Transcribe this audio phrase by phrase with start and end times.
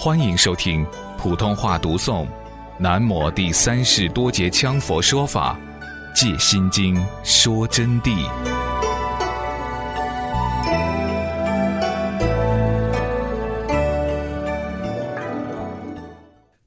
[0.00, 0.86] 欢迎收听
[1.18, 2.24] 普通话读诵
[2.78, 5.58] 《南摩第三世多杰羌佛说法·
[6.14, 8.14] 借心经说真谛》。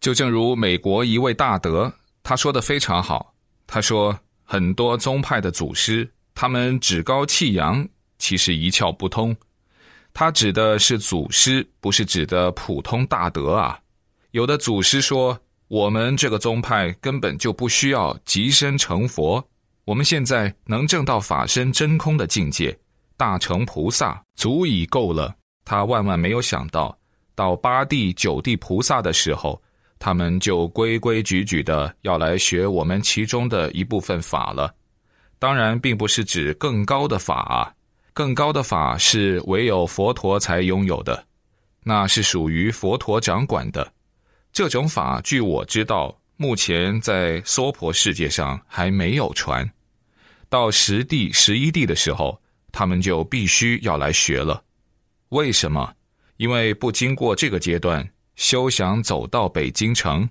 [0.01, 1.89] 就正如美国一位大德，
[2.21, 3.33] 他说的非常好。
[3.65, 7.87] 他说，很多宗派的祖师，他们趾高气扬，
[8.17, 9.33] 其实一窍不通。
[10.13, 13.79] 他指的是祖师，不是指的普通大德啊。
[14.31, 19.43] 有的祖师说，我们这个宗派根本就不需要极身成佛，
[19.85, 22.77] 我们现在能证到法身真空的境界，
[23.17, 25.35] 大成菩萨足以够了。
[25.65, 26.97] 他万万没有想到，
[27.35, 29.61] 到八地九地菩萨的时候。
[30.03, 34.73] 他们就规规矩矩的要来学我们其中的一部分法了，
[35.37, 37.71] 当然并不是指更高的法啊，
[38.21, 41.25] 更高的法是唯有佛陀才拥有的，
[41.83, 43.91] 那是属于佛陀掌管的。
[44.53, 49.67] 这种法，据我知道，目前在娑婆世界上还没有传。
[50.49, 52.39] 到十地、十一地的时候，
[52.71, 54.63] 他们就必须要来学了。
[55.29, 55.91] 为什么？
[56.37, 58.07] 因为不经过这个阶段。
[58.35, 60.29] 休想走到北京城，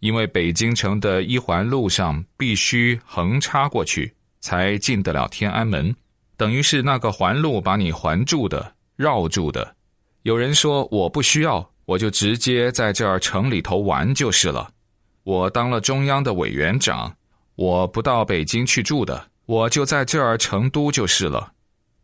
[0.00, 5.94] 因为北京城的一环路上必须横插过去，才进得了天安门。
[6.38, 9.74] 等于是那个环路把你环住的、绕住的。
[10.22, 14.70] 有人说我不需要，我就直接在这儿城里头玩就是了。
[15.24, 17.12] 我当了中央的委员长，
[17.56, 21.52] 我不到北京去住的，我就在这儿成都就是了。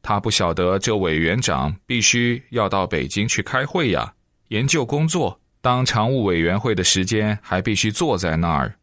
[0.03, 4.13] 他不晓得这委员长必须要到北京去开会呀。
[4.49, 8.75] 研究工作，当常务委员会的时间还必须坐在那儿，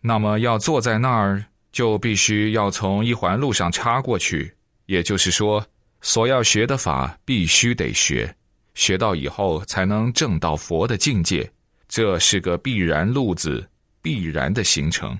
[0.00, 4.54] 那么要坐在那儿，就必须要从一环路上插过去。
[4.92, 5.66] 也就是说，
[6.02, 8.30] 所要学的法必须得学，
[8.74, 11.50] 学到以后才能证到佛的境界，
[11.88, 13.66] 这是个必然路子，
[14.02, 15.18] 必然的形成。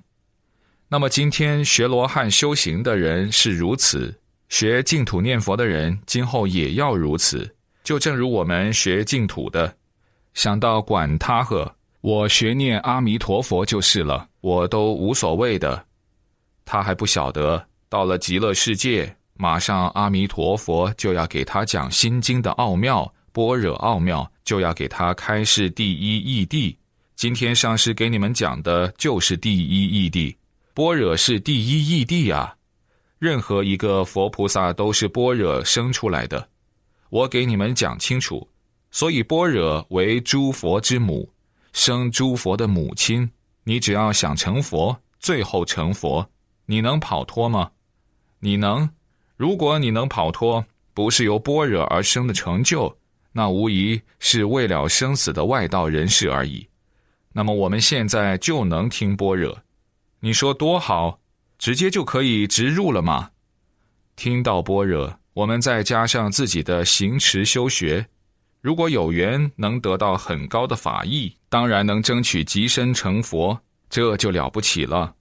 [0.88, 4.14] 那么今天学罗汉修行的人是如此，
[4.50, 7.50] 学净土念佛的人今后也要如此。
[7.82, 9.74] 就正如我们学净土的。
[10.34, 15.82] 想到管他呵，我学念阿弥陀佛就是了，我都无所谓的。
[16.66, 26.72] 他还不晓得，到了极乐世界，马上阿弥陀佛就要给他讲心经的奥妙、般若奥妙，就要给他开示第一义谛。
[27.16, 30.32] 今天上师给你们讲的就是第一义谛，
[30.74, 32.54] 般若是第一义谛啊。
[33.18, 36.48] 任何一个佛菩萨都是般若生出来的，
[37.10, 38.48] 我给你们讲清楚。
[38.92, 41.28] 所以，般若为诸佛之母，
[41.72, 43.28] 生诸佛的母亲。
[43.64, 46.24] 你只要想成佛，最后成佛，
[46.64, 47.72] 你能跑脱吗？
[48.38, 48.88] 你能？
[49.36, 52.94] 如果你能跑脱，不是由般若而生的成就，
[53.32, 56.66] 那无疑是为了生死的外道人士而已。
[57.32, 59.58] 那么，我们现在就能听般若，
[60.20, 61.18] 你说多好，
[61.58, 63.30] 直接就可以直入了吗？
[64.16, 68.06] 听到般若，我们再加上自己的行持修学。
[68.60, 75.14] 如果有缘能得到很高的法益，当然能争取即身成佛，这就了不起了。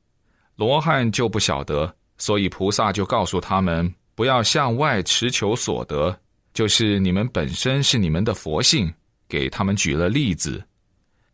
[0.57, 6.15] 罗汉就不晓得，所以菩萨就告诉他们不要向外持求所得，
[6.53, 8.93] 就是你们本身是你们的佛性，
[9.27, 10.63] 给他们举了例子。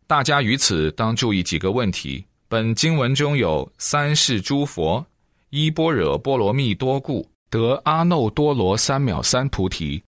[0.06, 2.24] 大家于此当注意几个问题。
[2.48, 5.04] 本经文中有三世诸佛
[5.50, 10.02] 依般若波罗蜜多故得阿耨多罗三藐三菩提。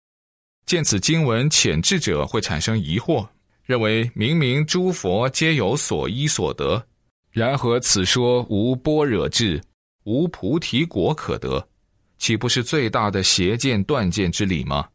[0.65, 3.27] 见此经文浅智者会产生疑惑，
[3.65, 6.81] 认为明明诸佛皆有所依所得，
[7.29, 9.61] 然何此说无般若智，
[10.05, 11.67] 无菩提果可得？
[12.19, 14.87] 岂不是最大的邪见断见之理吗？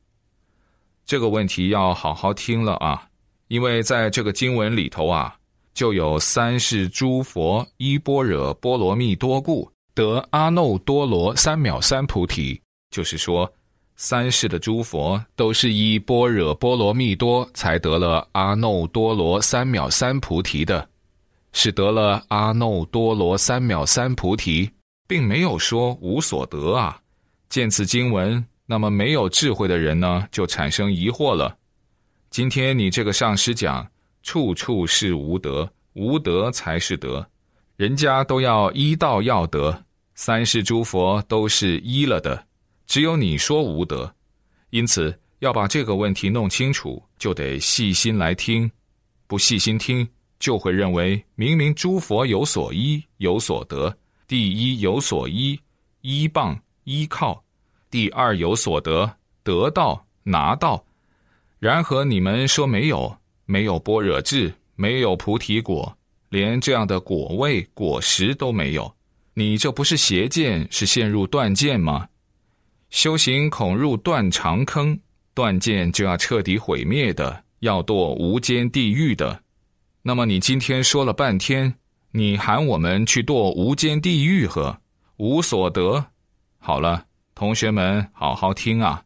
[1.04, 3.08] 这个问题要好好听了啊，
[3.48, 5.34] 因为在这个经文里头啊，
[5.74, 12.60] 就有三世诸佛依般若波罗蜜多故得阿耨多罗三藐三菩提，
[12.90, 13.52] 就是说。
[13.96, 20.88] 三世的诸佛都是依般若波罗蜜多才得了阿耨多罗三藐三菩提的，
[21.52, 24.68] 是得了阿耨多罗三藐三菩提，
[25.06, 27.00] 并没有说无所得啊。
[27.48, 31.56] 见此经文，那么没有智慧的人呢，就产生疑惑了。
[32.30, 33.86] 今天你这个上师讲，
[34.22, 37.24] 处处是无德，无德才是德，
[37.76, 42.44] 人家都要依道要德，三世诸佛都是依了的。
[42.86, 44.12] 只有你说无德，
[44.70, 48.70] 因此要把这个问题弄清楚，就得细心来听。
[49.26, 50.06] 不细心听，
[50.38, 53.96] 就会认为明明诸佛有所依有所得，
[54.26, 55.58] 第一有所依
[56.02, 57.42] 依傍依靠，
[57.90, 60.84] 第二有所得得到拿到，
[61.58, 63.16] 然和你们说没有，
[63.46, 65.96] 没有般若智，没有菩提果，
[66.28, 68.94] 连这样的果位果实都没有，
[69.34, 72.08] 你这不是邪见，是陷入断见吗？
[72.90, 74.98] 修行恐入断肠坑，
[75.34, 79.40] 断见就要彻底毁灭的，要堕无间地狱的。
[80.02, 81.74] 那么你今天说了半天，
[82.12, 84.78] 你喊我们去堕无间地狱和
[85.16, 86.06] 无所得。
[86.66, 89.04] 好了，同学们好好听啊。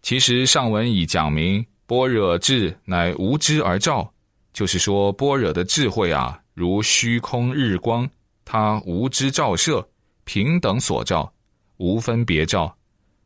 [0.00, 1.66] 其实上文已讲明。
[1.88, 4.08] 般若智乃无知而照，
[4.52, 8.08] 就是说般若的智慧啊，如虚空日光，
[8.44, 9.86] 它无知照射，
[10.22, 11.30] 平等所照，
[11.78, 12.72] 无分别照。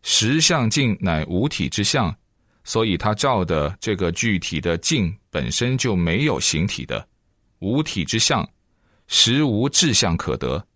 [0.02, 2.12] 实相境乃无体之相，
[2.64, 7.06] 所以它照的这个具体的境本身就没有形体的，
[7.58, 8.48] 无体之相，
[9.08, 10.66] 实无智相可得。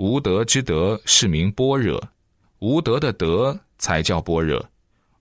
[0.00, 2.02] 无德之德是名般若，
[2.60, 4.66] 无德的德才叫般若。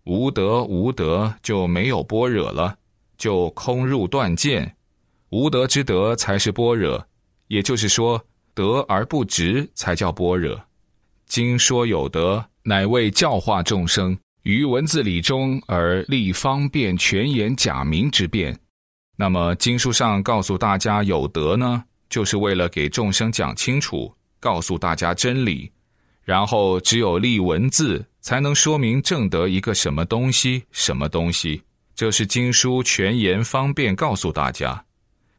[0.05, 2.77] 无德无德就没有般若了，
[3.17, 4.73] 就空入断见，
[5.31, 7.05] 无德之德才是般若，
[7.49, 8.23] 也就是说，
[8.53, 10.57] 德而不直才叫般若。
[11.25, 18.57] 经说有德，乃为教化众生于文字理中而立方便全言假名之辩。
[19.17, 25.71] 那么经书上告诉大家有德呢，就是为了给众生讲清楚，告诉大家真理。
[26.23, 31.61] 然后只有立文字，才能说明正得一个什么东西，什么东西。
[31.95, 34.85] 这是经书全言方便告诉大家。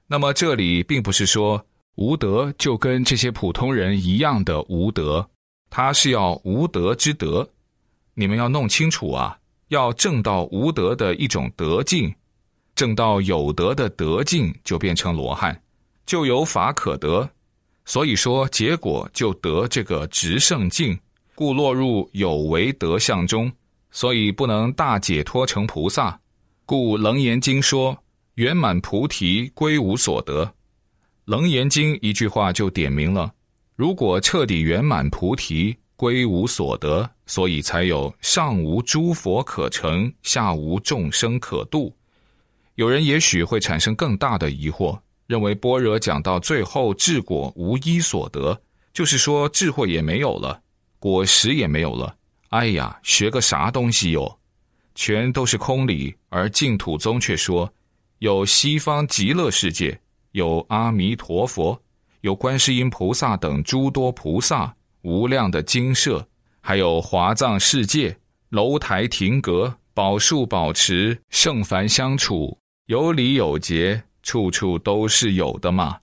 [0.08, 1.64] 那么这里并不是说
[1.94, 5.30] 无德就跟这些普通人一样的无德，
[5.70, 7.48] 他是要无德之德。
[8.14, 9.38] 你们要弄清楚啊，
[9.68, 12.12] 要证到无德的一种德境，
[12.74, 15.62] 证到有德的德境，就变成罗汉，
[16.04, 17.30] 就有法可得。
[17.84, 20.98] 所以说，结果就得这个直圣境，
[21.34, 23.50] 故落入有为德相中，
[23.90, 26.18] 所以不能大解脱成菩萨。
[26.64, 27.96] 故《楞严经》说
[28.36, 30.44] ：“圆满菩提归无所得。”
[31.24, 33.32] 《楞严经》一句话就点明了：
[33.74, 41.94] 如果彻底圆满菩提，归无所得，所以才有上无诸佛可成，下无众生可度。
[42.76, 44.98] 有人也许会产生更大的疑惑。
[45.30, 48.60] 认为般若讲到最后，智果无一所得，
[48.92, 50.60] 就是说智慧也没有了，
[50.98, 52.16] 果实也没有了。
[52.48, 54.40] 哎呀，学个啥东西哟？
[54.96, 56.12] 全都是空理。
[56.30, 57.72] 而净土宗却说，
[58.18, 59.96] 有西方极乐世界，
[60.32, 61.80] 有阿弥陀佛，
[62.22, 66.26] 有观世音菩萨等诸多菩萨，无量的精舍，
[66.60, 68.18] 还有华藏世界，
[68.48, 74.02] 楼台亭阁，宝树宝池，圣凡相处，有礼有节。
[74.22, 75.98] 处处都是有的嘛，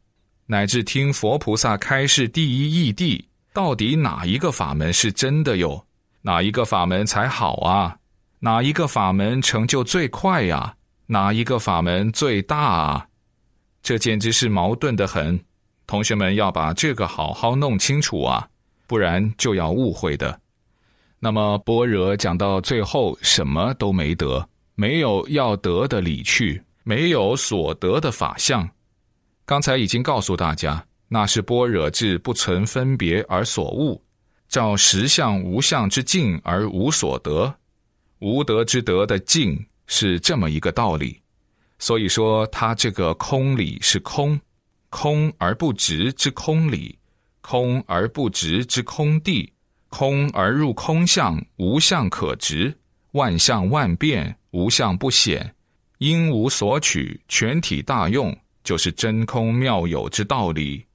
[0.45, 3.23] 乃至听佛菩萨开示第一义谛，
[3.53, 5.85] 到底哪一个法门是真的哟？
[6.21, 7.97] 哪一个法门才好啊？
[8.39, 10.75] 哪一个法门成就最快呀？
[11.05, 13.07] 哪一个法门最大啊？
[13.81, 15.39] 这简直是矛盾的很。
[15.85, 18.45] 同学们要把这个好好弄清楚啊，
[18.87, 20.37] 不然就要误会的。
[21.19, 26.61] 那么般若讲到最后，什么都没得，没有要得的理去。
[26.87, 28.65] 没有所得的法相，
[29.43, 34.01] 刚才已经告诉大家，那是般若智不存分别而所悟，
[34.47, 37.53] 照实相无相之境而无所得，
[38.19, 41.19] 无德之德的境是这么一个道理。
[41.77, 44.39] 所以说，他这个空理是空，
[44.89, 46.97] 空而不直之空理，
[47.41, 49.51] 空而不直之空地，
[49.89, 52.73] 空而入空相，无相可直，
[53.11, 55.53] 万象万变，无相不显。
[55.99, 60.86] 因无所取，全体大用，就是真空妙有之道理。